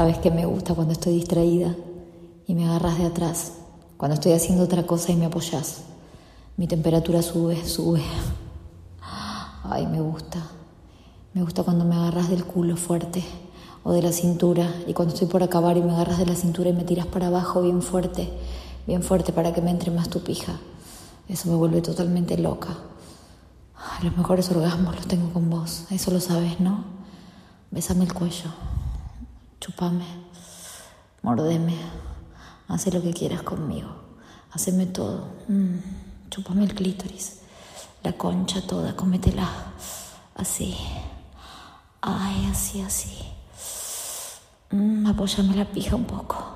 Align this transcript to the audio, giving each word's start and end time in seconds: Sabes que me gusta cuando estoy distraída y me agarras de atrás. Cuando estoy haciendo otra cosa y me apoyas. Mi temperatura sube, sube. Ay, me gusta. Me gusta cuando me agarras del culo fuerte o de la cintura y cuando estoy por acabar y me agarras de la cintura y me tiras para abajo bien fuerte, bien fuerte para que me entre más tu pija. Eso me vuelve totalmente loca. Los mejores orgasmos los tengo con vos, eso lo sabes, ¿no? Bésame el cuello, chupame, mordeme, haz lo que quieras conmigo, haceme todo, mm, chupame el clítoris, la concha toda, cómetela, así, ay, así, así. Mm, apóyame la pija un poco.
Sabes 0.00 0.16
que 0.16 0.30
me 0.30 0.46
gusta 0.46 0.72
cuando 0.72 0.94
estoy 0.94 1.12
distraída 1.12 1.74
y 2.46 2.54
me 2.54 2.64
agarras 2.64 2.96
de 2.96 3.04
atrás. 3.04 3.52
Cuando 3.98 4.14
estoy 4.14 4.32
haciendo 4.32 4.64
otra 4.64 4.86
cosa 4.86 5.12
y 5.12 5.16
me 5.16 5.26
apoyas. 5.26 5.82
Mi 6.56 6.66
temperatura 6.66 7.20
sube, 7.20 7.62
sube. 7.66 8.00
Ay, 9.62 9.86
me 9.88 10.00
gusta. 10.00 10.38
Me 11.34 11.42
gusta 11.42 11.64
cuando 11.64 11.84
me 11.84 11.96
agarras 11.96 12.30
del 12.30 12.46
culo 12.46 12.78
fuerte 12.78 13.22
o 13.84 13.92
de 13.92 14.00
la 14.00 14.10
cintura 14.10 14.74
y 14.86 14.94
cuando 14.94 15.12
estoy 15.12 15.28
por 15.28 15.42
acabar 15.42 15.76
y 15.76 15.82
me 15.82 15.92
agarras 15.92 16.16
de 16.16 16.24
la 16.24 16.34
cintura 16.34 16.70
y 16.70 16.72
me 16.72 16.84
tiras 16.84 17.04
para 17.04 17.26
abajo 17.26 17.60
bien 17.60 17.82
fuerte, 17.82 18.32
bien 18.86 19.02
fuerte 19.02 19.34
para 19.34 19.52
que 19.52 19.60
me 19.60 19.70
entre 19.70 19.90
más 19.90 20.08
tu 20.08 20.20
pija. 20.20 20.58
Eso 21.28 21.50
me 21.50 21.56
vuelve 21.56 21.82
totalmente 21.82 22.38
loca. 22.38 22.70
Los 24.02 24.16
mejores 24.16 24.50
orgasmos 24.50 24.96
los 24.96 25.06
tengo 25.06 25.30
con 25.34 25.50
vos, 25.50 25.84
eso 25.90 26.10
lo 26.10 26.20
sabes, 26.20 26.58
¿no? 26.58 26.84
Bésame 27.70 28.04
el 28.04 28.14
cuello, 28.14 28.48
chupame, 29.60 30.06
mordeme, 31.22 31.76
haz 32.68 32.86
lo 32.92 33.02
que 33.02 33.12
quieras 33.12 33.42
conmigo, 33.42 33.90
haceme 34.52 34.86
todo, 34.86 35.28
mm, 35.48 36.30
chupame 36.30 36.64
el 36.64 36.74
clítoris, 36.74 37.42
la 38.02 38.12
concha 38.14 38.66
toda, 38.66 38.96
cómetela, 38.96 39.46
así, 40.34 40.76
ay, 42.00 42.48
así, 42.50 42.80
así. 42.80 43.18
Mm, 44.70 45.06
apóyame 45.06 45.56
la 45.56 45.64
pija 45.66 45.94
un 45.94 46.04
poco. 46.04 46.49